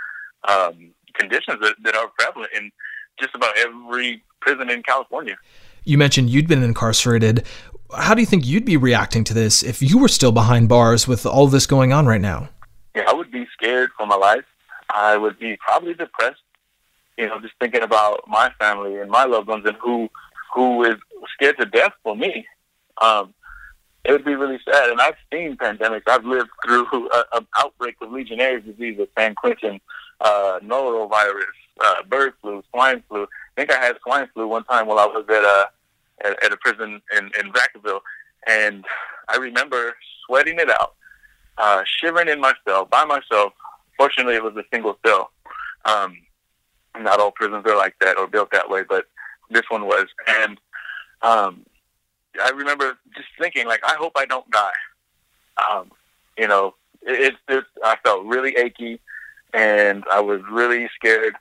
[0.48, 2.72] um, conditions that, that are prevalent in
[3.19, 5.38] just about every prison in California.
[5.86, 7.46] You mentioned you'd been incarcerated.
[7.95, 11.08] How do you think you'd be reacting to this if you were still behind bars
[11.08, 12.49] with all this going on right now?
[12.95, 14.45] Yeah, I would be scared for my life.
[14.89, 16.41] I would be probably depressed
[17.17, 20.10] you know, just thinking about my family and my loved ones and who
[20.53, 20.95] who is
[21.34, 22.45] scared to death for me.
[23.01, 23.34] Um,
[24.03, 24.89] it would be really sad.
[24.89, 26.03] And I've seen pandemics.
[26.08, 29.79] I've lived through an outbreak of Legionnaire's disease at San Quentin,
[30.21, 31.43] uh, norovirus,
[31.84, 33.23] uh, bird flu, swine flu.
[33.23, 35.69] I think I had swine flu one time while I was at a
[36.23, 38.02] at, at a prison in in Vacaville,
[38.47, 38.86] and
[39.30, 39.95] I remember
[40.26, 40.95] sweating it out,
[41.58, 43.54] uh, shivering in my cell by myself.
[43.97, 45.32] Fortunately, it was a single cell.
[45.86, 46.17] Um,
[46.99, 49.06] not all prisons are like that or built that way, but
[49.49, 50.08] this one was.
[50.28, 50.60] And
[51.21, 51.65] um,
[52.41, 54.71] I remember just thinking, like, I hope I don't die.
[55.71, 55.91] Um,
[56.38, 58.99] you know, it, it, it, I felt really achy,
[59.54, 61.36] and I was really scared.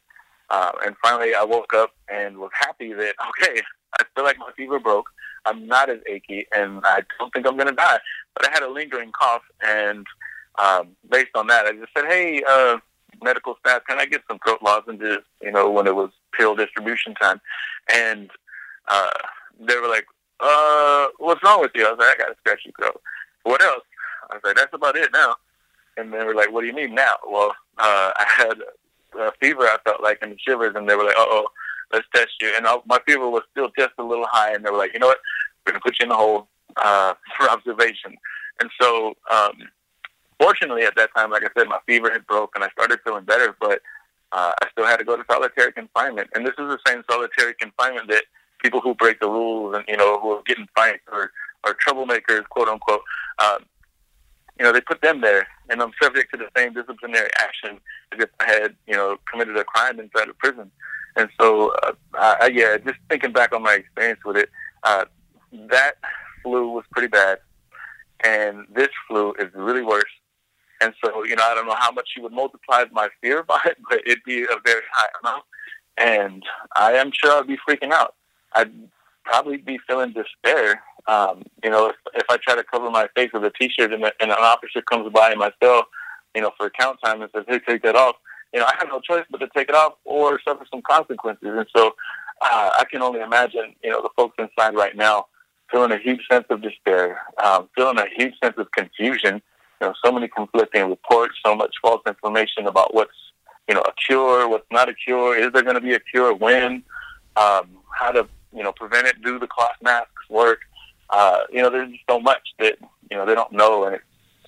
[0.51, 3.63] Uh, and finally, I woke up and was happy that okay,
[4.01, 5.07] I feel like my fever broke.
[5.45, 7.99] I'm not as achy, and I don't think I'm going to die.
[8.35, 10.07] But I had a lingering cough, and
[10.59, 12.79] um, based on that, I just said, "Hey, uh,
[13.23, 15.19] medical staff, can I get some throat lozenges?
[15.41, 17.41] You know, when it was pill distribution time,
[17.93, 18.31] and
[18.89, 19.11] uh,
[19.61, 20.07] they were like,
[20.41, 23.01] uh, "What's wrong with you?" I was like, "I got a scratchy throat."
[23.45, 23.85] What else?
[24.31, 25.37] I was like, "That's about it now."
[25.97, 28.59] And they were like, "What do you mean now?" Well, uh, I had
[29.19, 29.63] a fever.
[29.65, 31.47] I felt like and shivers, and they were like, "Oh,
[31.93, 34.71] let's test you." And I, my fever was still just a little high, and they
[34.71, 35.19] were like, "You know what?
[35.67, 38.17] We're gonna put you in the hole uh, for observation."
[38.61, 39.69] And so um,
[40.39, 43.25] fortunately, at that time, like I said, my fever had broke and I started feeling
[43.25, 43.81] better, but
[44.33, 46.31] uh, I still had to go to solitary confinement.
[46.35, 48.25] And this is the same solitary confinement that
[48.63, 51.33] people who break the rules and you know who are getting fights or
[51.65, 53.03] or troublemakers, quote unquote.
[53.39, 53.65] Um,
[54.59, 57.81] you know, they put them there, and I'm subject to the same disciplinary action
[58.13, 60.71] as if I had, you know, committed a crime inside of prison.
[61.17, 64.51] And so, uh, I, yeah, just thinking back on my experience with it,
[64.83, 65.05] uh,
[65.53, 65.97] that
[66.43, 67.39] flu was pretty bad,
[68.25, 70.05] and this flu is really worse.
[70.81, 73.61] And so, you know, I don't know how much you would multiply my fear by
[73.65, 75.45] it, but it'd be a very high amount.
[75.99, 76.43] And
[76.75, 78.15] I am sure I'd be freaking out.
[78.55, 78.73] I'd
[79.25, 80.83] probably be feeling despair.
[81.07, 84.05] Um, you know, if, if I try to cover my face with a T-shirt and,
[84.05, 85.85] and an officer comes by in my cell,
[86.35, 88.17] you know, for count time and says, "Hey, take that off,"
[88.53, 91.49] you know, I have no choice but to take it off or suffer some consequences.
[91.49, 91.95] And so,
[92.43, 95.27] uh, I can only imagine, you know, the folks inside right now
[95.71, 99.41] feeling a huge sense of despair, um, feeling a huge sense of confusion.
[99.81, 103.11] You know, so many conflicting reports, so much false information about what's,
[103.69, 105.37] you know, a cure, what's not a cure.
[105.37, 106.35] Is there going to be a cure?
[106.35, 106.83] When?
[107.37, 110.61] Um, how to you know, prevent it, do the cloth masks work.
[111.11, 112.79] Uh, you know, there's just so much that,
[113.11, 113.85] you know, they don't know.
[113.85, 114.03] And it,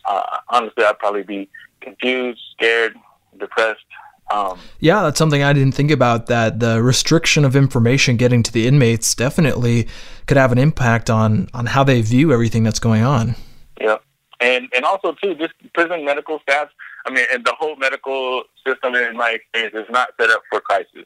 [0.08, 1.48] uh, honestly, I'd probably be
[1.80, 2.96] confused, scared,
[3.38, 3.84] depressed.
[4.30, 6.26] Um, yeah, that's something I didn't think about.
[6.26, 9.88] That the restriction of information getting to the inmates definitely
[10.26, 13.36] could have an impact on on how they view everything that's going on.
[13.80, 13.98] Yeah,
[14.40, 16.68] and and also too, just prison medical staff.
[17.06, 20.60] I mean, and the whole medical system, in my experience, is not set up for
[20.60, 21.04] crisis.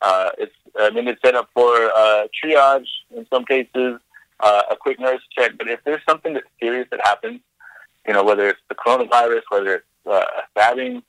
[0.00, 4.00] Uh, it's I mean it's set up for uh, triage in some cases,
[4.40, 5.52] uh, a quick nurse check.
[5.58, 7.40] But if there's something that's serious that happens,
[8.06, 11.02] you know, whether it's the coronavirus, whether it's uh, a stabbing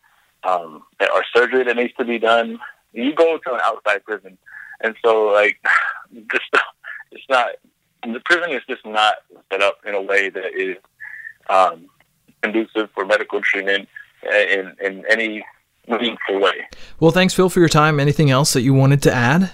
[1.58, 2.60] surgery that needs to be done,
[2.94, 4.38] you go to an outside prison.
[4.82, 5.58] And so, like,
[6.32, 6.46] just
[7.12, 7.50] it's not
[8.04, 9.16] the prison is just not
[9.52, 10.78] set up in a way that is
[11.50, 11.88] um,
[12.42, 13.88] conducive for medical treatment
[14.24, 15.44] in in any
[15.88, 16.68] meaningful way.
[17.00, 18.00] Well, thanks, Phil, for your time.
[18.00, 19.52] Anything else that you wanted to add?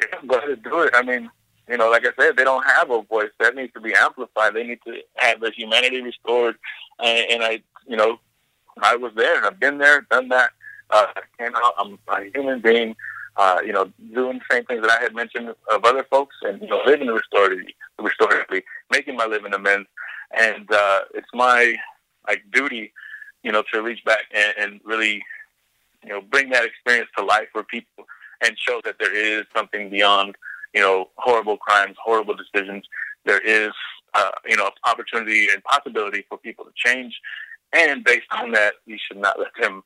[0.00, 0.90] Yeah, go ahead and do it.
[0.94, 1.30] I mean,
[1.68, 3.30] you know, like I said, they don't have a voice.
[3.38, 4.54] That needs to be amplified.
[4.54, 6.56] They need to have their humanity restored.
[6.98, 8.18] And, and I, you know,
[8.82, 9.44] I was there.
[9.44, 10.50] I've been there, done that.
[10.90, 11.06] Uh,
[11.38, 11.74] came out.
[11.78, 12.96] I'm a human being.
[13.36, 16.60] Uh, you know, doing the same things that I had mentioned of other folks, and
[16.60, 19.88] you know, living restoratively, restoratively, making my living amends.
[20.36, 21.74] And uh, it's my
[22.26, 22.92] like duty,
[23.42, 25.22] you know, to reach back and, and really
[26.02, 28.04] you know, bring that experience to life for people
[28.42, 30.36] and show that there is something beyond,
[30.74, 32.86] you know, horrible crimes, horrible decisions.
[33.24, 33.72] There is,
[34.14, 37.20] uh, you know, opportunity and possibility for people to change.
[37.72, 39.82] And based on that, you should not let them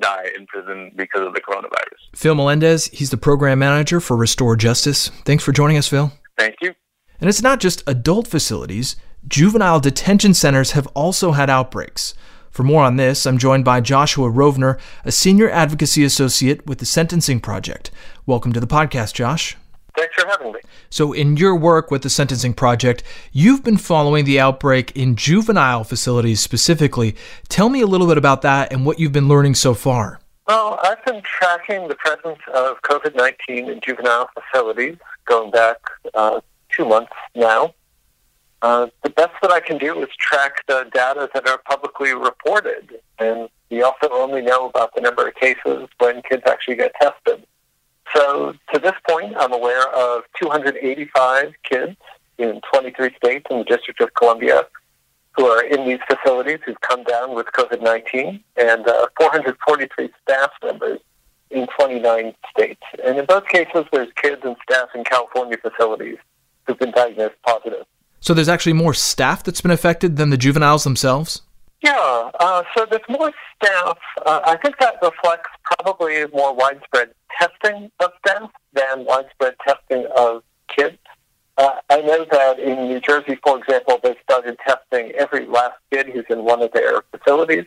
[0.00, 2.14] die in prison because of the coronavirus.
[2.14, 5.08] Phil Melendez, he's the program manager for Restore Justice.
[5.24, 6.12] Thanks for joining us, Phil.
[6.38, 6.74] Thank you.
[7.20, 12.14] And it's not just adult facilities, juvenile detention centers have also had outbreaks.
[12.50, 16.86] For more on this, I'm joined by Joshua Rovner, a senior advocacy associate with the
[16.86, 17.90] Sentencing Project.
[18.24, 19.56] Welcome to the podcast, Josh.
[19.96, 20.60] Thanks for having me.
[20.90, 25.84] So, in your work with the Sentencing Project, you've been following the outbreak in juvenile
[25.84, 27.16] facilities specifically.
[27.48, 30.20] Tell me a little bit about that and what you've been learning so far.
[30.46, 35.78] Well, I've been tracking the presence of COVID 19 in juvenile facilities going back
[36.14, 37.74] uh, two months now.
[38.62, 43.00] Uh, the best that I can do is track the data that are publicly reported,
[43.18, 47.46] and we also only know about the number of cases when kids actually get tested.
[48.14, 51.96] So to this point, I'm aware of 285 kids
[52.38, 54.66] in 23 states in the District of Columbia
[55.36, 60.98] who are in these facilities who've come down with COVID-19, and uh, 443 staff members
[61.50, 62.80] in 29 states.
[63.04, 66.16] And in both cases, there's kids and staff in California facilities
[66.66, 67.84] who've been diagnosed positive.
[68.20, 71.42] So there's actually more staff that's been affected than the juveniles themselves?
[71.82, 73.98] Yeah, uh, so there's more staff.
[74.24, 80.42] Uh, I think that reflects probably more widespread testing of staff than widespread testing of
[80.74, 80.98] kids.
[81.58, 86.06] Uh, I know that in New Jersey, for example, they started testing every last kid
[86.08, 87.64] who's in one of their facilities.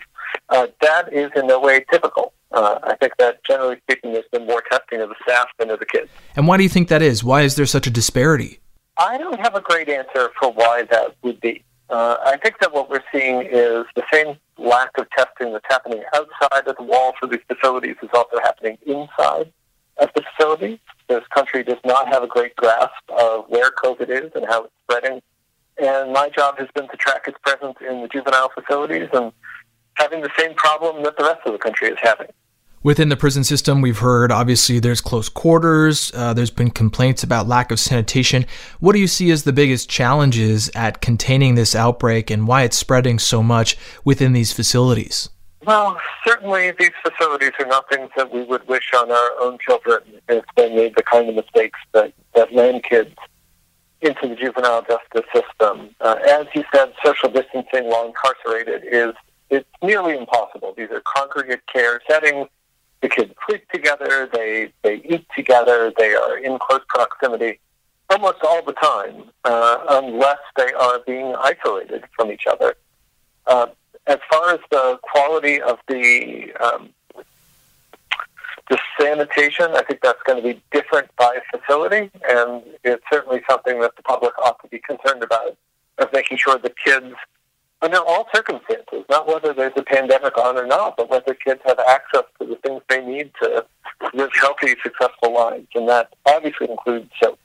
[0.50, 2.34] Uh, that is in no way typical.
[2.52, 5.80] Uh, I think that generally speaking, there's been more testing of the staff than of
[5.80, 6.10] the kids.
[6.36, 7.24] And why do you think that is?
[7.24, 8.60] Why is there such a disparity?
[8.98, 11.64] I don't have a great answer for why that would be.
[11.90, 16.04] Uh, I think that what we're seeing is the same lack of testing that's happening
[16.14, 19.52] outside of the walls of these facilities is also happening inside
[19.98, 20.80] of the facilities.
[21.08, 24.74] This country does not have a great grasp of where COVID is and how it's
[24.84, 25.22] spreading.
[25.82, 29.32] And my job has been to track its presence in the juvenile facilities and
[29.96, 32.28] having the same problem that the rest of the country is having.
[32.82, 37.46] Within the prison system, we've heard obviously there's close quarters, uh, there's been complaints about
[37.46, 38.46] lack of sanitation.
[38.80, 42.78] What do you see as the biggest challenges at containing this outbreak and why it's
[42.78, 45.28] spreading so much within these facilities?
[45.66, 50.02] Well, certainly these facilities are not things that we would wish on our own children
[50.30, 53.14] if they made the kind of mistakes that, that land kids
[54.00, 55.94] into the juvenile justice system.
[56.00, 59.14] Uh, as you said, social distancing while incarcerated is
[59.50, 60.74] it's nearly impossible.
[60.78, 62.48] These are congregate care settings.
[63.02, 64.30] The kids sleep together.
[64.32, 65.92] They they eat together.
[65.98, 67.60] They are in close proximity
[68.10, 72.76] almost all the time, uh, unless they are being isolated from each other.
[73.46, 73.68] Uh,
[74.08, 76.90] as far as the quality of the um,
[78.70, 83.80] the sanitation, I think that's going to be different by facility, and it's certainly something
[83.82, 85.58] that the public ought to be concerned about,
[85.98, 87.16] of making sure the kids,
[87.82, 91.80] under all circumstances, not whether there's a pandemic on or not, but whether kids have
[91.80, 93.66] access to the things they need to
[94.14, 97.40] live healthy, successful lives, and that obviously includes soap.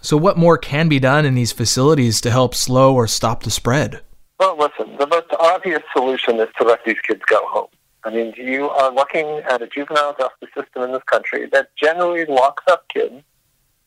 [0.00, 3.50] So, what more can be done in these facilities to help slow or stop the
[3.50, 4.00] spread?
[4.38, 7.68] Well, listen, the most obvious solution is to let these kids go home.
[8.04, 12.24] I mean, you are looking at a juvenile justice system in this country that generally
[12.26, 13.22] locks up kids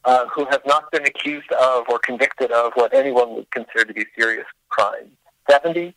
[0.03, 3.93] uh, who have not been accused of or convicted of what anyone would consider to
[3.93, 5.11] be serious crimes.
[5.51, 5.93] 70%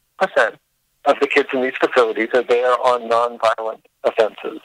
[1.06, 4.60] of the kids in these facilities are there on nonviolent offenses.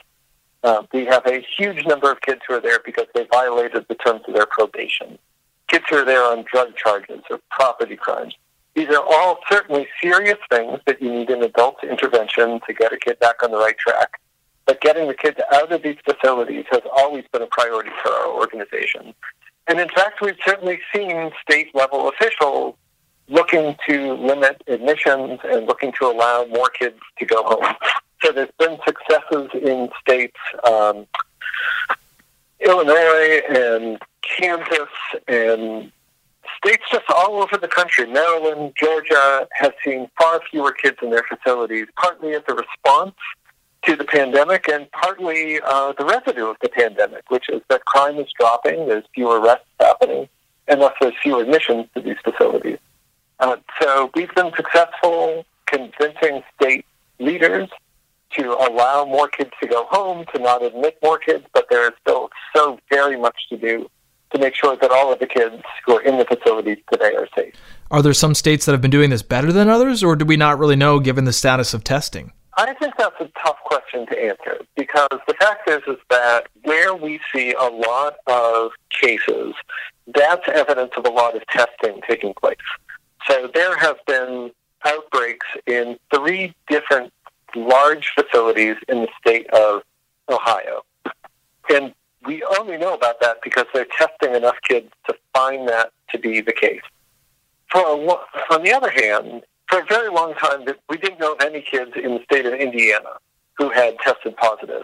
[0.62, 3.94] Uh, we have a huge number of kids who are there because they violated the
[3.94, 5.18] terms of their probation.
[5.68, 8.34] Kids who are there on drug charges or property crimes.
[8.74, 12.98] These are all certainly serious things that you need an adult intervention to get a
[12.98, 14.20] kid back on the right track.
[14.66, 18.28] But getting the kids out of these facilities has always been a priority for our
[18.28, 19.14] organization.
[19.66, 22.76] And in fact, we've certainly seen state level officials
[23.30, 27.74] looking to limit admissions and looking to allow more kids to go home.
[28.22, 31.06] So there's been successes in states, um,
[32.60, 34.88] Illinois and Kansas
[35.26, 35.90] and
[36.58, 41.22] states just all over the country, Maryland, Georgia, have seen far fewer kids in their
[41.22, 43.14] facilities, partly as a response
[43.84, 48.18] to the pandemic and partly uh, the residue of the pandemic, which is that crime
[48.18, 50.28] is dropping, there's fewer arrests happening,
[50.68, 52.78] and thus there's fewer admissions to these facilities.
[53.40, 56.84] Uh, so we've been successful convincing state
[57.18, 57.68] leaders
[58.36, 61.92] to allow more kids to go home, to not admit more kids, but there is
[62.00, 63.90] still so very much to do
[64.32, 67.26] to make sure that all of the kids who are in the facilities today are
[67.36, 67.54] safe.
[67.90, 70.36] Are there some states that have been doing this better than others, or do we
[70.36, 72.32] not really know given the status of testing?
[72.56, 76.94] I think that's a tough question to answer because the fact is is that where
[76.94, 79.54] we see a lot of cases,
[80.14, 82.56] that's evidence of a lot of testing taking place.
[83.30, 84.50] So there have been
[84.84, 87.12] outbreaks in three different
[87.54, 89.82] large facilities in the state of
[90.28, 90.82] Ohio.
[91.72, 91.94] And
[92.26, 96.40] we only know about that because they're testing enough kids to find that to be
[96.40, 96.82] the case.
[97.70, 97.94] For a,
[98.52, 101.92] on the other hand, for a very long time, we didn't know of any kids
[101.94, 103.10] in the state of Indiana
[103.54, 104.82] who had tested positive.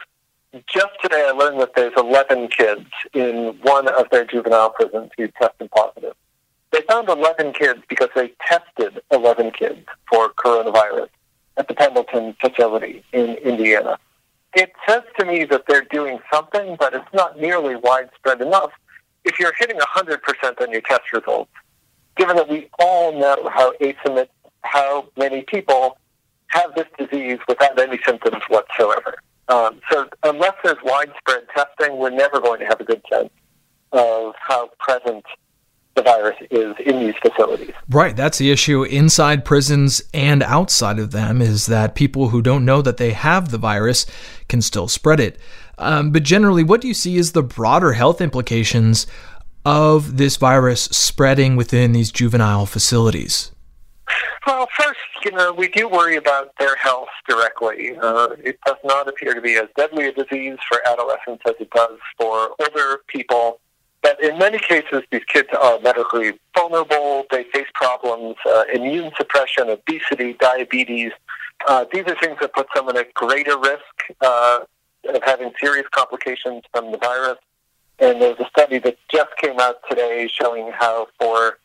[0.72, 5.26] Just today, I learned that there's 11 kids in one of their juvenile prisons who
[5.28, 6.14] tested positive.
[6.76, 11.08] They found 11 kids because they tested 11 kids for coronavirus
[11.56, 13.98] at the Pendleton facility in Indiana
[14.56, 18.70] it says to me that they're doing something, but it's not nearly widespread enough.
[19.24, 21.50] If you're hitting 100% on your test results,
[22.16, 24.30] given that we all know how asymmet-
[24.62, 25.98] how many people
[26.48, 29.16] have this disease without any symptoms whatsoever.
[29.48, 33.30] Um, so unless there's widespread testing, we're never going to have a good sense
[33.92, 35.24] of how present
[35.96, 37.72] the virus is in these facilities.
[37.88, 42.64] Right, that's the issue inside prisons and outside of them is that people who don't
[42.64, 44.06] know that they have the virus
[44.48, 45.38] can still spread it.
[45.78, 49.06] Um, but generally, what do you see is the broader health implications
[49.64, 53.50] of this virus spreading within these juvenile facilities?
[54.46, 57.96] Well, first, you know, we do worry about their health directly.
[58.00, 61.68] Uh, it does not appear to be as deadly a disease for adolescents as it
[61.70, 63.58] does for older people.
[64.06, 67.24] But in many cases, these kids are medically vulnerable.
[67.28, 71.10] They face problems, uh, immune suppression, obesity, diabetes.
[71.66, 73.82] Uh, these are things that put someone at greater risk
[74.20, 74.60] uh,
[75.12, 77.38] of having serious complications from the virus.
[77.98, 81.58] And there's a study that just came out today showing how for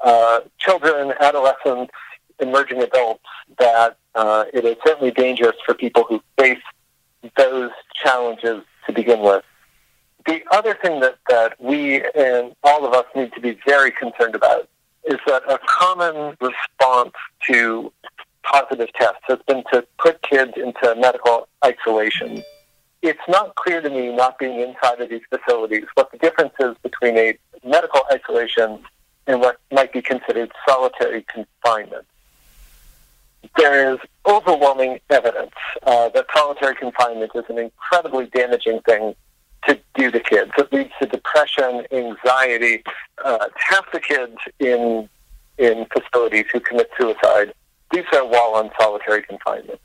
[0.00, 1.92] uh, children, adolescents,
[2.38, 3.24] emerging adults,
[3.58, 6.62] that uh, it is certainly dangerous for people who face
[7.36, 9.42] those challenges to begin with
[10.26, 14.34] the other thing that, that we and all of us need to be very concerned
[14.34, 14.68] about
[15.04, 17.14] is that a common response
[17.46, 17.92] to
[18.42, 22.42] positive tests has been to put kids into medical isolation.
[23.02, 26.76] It's not clear to me, not being inside of these facilities, what the difference is
[26.82, 28.80] between a medical isolation
[29.26, 32.04] and what might be considered solitary confinement.
[33.56, 39.14] There is overwhelming evidence uh, that solitary confinement is an incredibly damaging thing
[39.66, 40.50] to do to kids.
[40.56, 42.82] It leads to depression, anxiety.
[43.24, 45.08] Uh, half the kids in
[45.58, 47.52] in facilities who commit suicide
[47.92, 49.80] do so while on solitary confinement.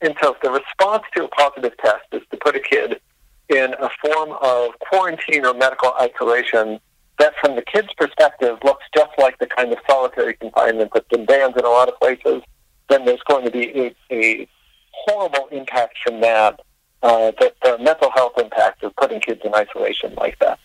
[0.00, 3.00] And so if the response to a positive test is to put a kid
[3.48, 6.80] in a form of quarantine or medical isolation
[7.18, 11.24] that from the kid's perspective looks just like the kind of solitary confinement that's been
[11.24, 12.42] banned in a lot of places,
[12.88, 14.48] then there's going to be a, a
[14.90, 16.60] horrible impact from that,
[17.02, 20.58] uh, the, the mental health impact of putting kids in isolation like that.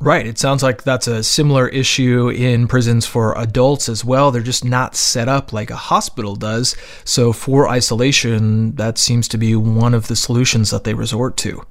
[0.00, 0.26] Right.
[0.26, 4.30] It sounds like that's a similar issue in prisons for adults as well.
[4.30, 6.74] They're just not set up like a hospital does.
[7.04, 11.66] So, for isolation, that seems to be one of the solutions that they resort to.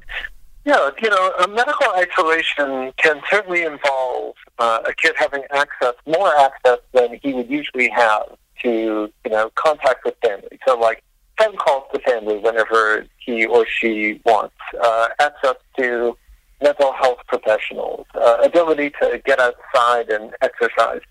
[0.63, 6.32] Yeah, you know, a medical isolation can certainly involve uh, a kid having access, more
[6.38, 10.59] access than he would usually have to, you know, contact with family.
[10.67, 11.03] So, like
[11.40, 16.18] phone calls to family whenever he or she wants, uh, access to
[16.62, 21.02] mental health professionals, uh, ability to get outside and exercise.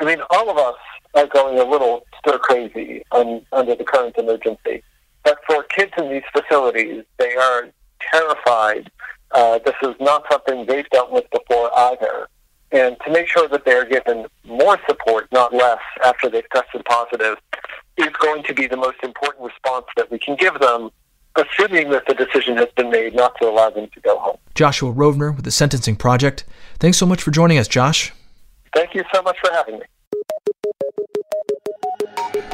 [0.00, 0.76] I mean, all of us
[1.14, 4.82] are going a little stir crazy un, under the current emergency.
[5.22, 7.68] But for kids in these facilities, they are
[8.00, 8.90] terrified.
[9.32, 12.28] Uh, this is not something they've dealt with before either.
[12.72, 17.36] And to make sure that they're given more support, not less, after they've tested positive,
[18.00, 20.90] is going to be the most important response that we can give them
[21.36, 24.36] assuming that the decision has been made not to allow them to go home.
[24.54, 26.44] Joshua Rovner with the Sentencing Project.
[26.78, 28.12] Thanks so much for joining us, Josh.
[28.74, 29.84] Thank you so much for having me.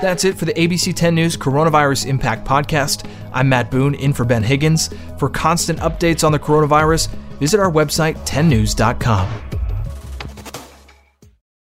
[0.01, 3.09] That's it for the ABC 10 News Coronavirus Impact Podcast.
[3.33, 4.91] I'm Matt Boone, in for Ben Higgins.
[5.19, 9.66] For constant updates on the coronavirus, visit our website, 10news.com.